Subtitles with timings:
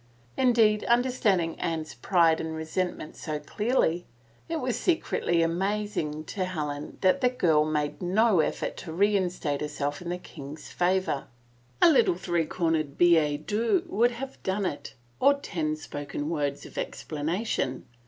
[0.35, 4.07] Indeed, understanding Anne's pride and resentment so clearly,
[4.49, 10.01] it was secretly amazing to Helen that the girl made no effort to reinstate herself
[10.01, 11.25] in the king's favor.
[11.83, 16.79] A little three cornered billet doux would have done it, or ten spoken words of
[16.79, 17.85] explanation.